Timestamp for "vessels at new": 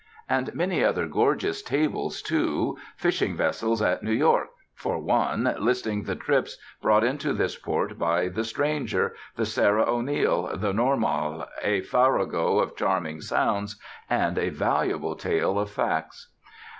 3.37-4.11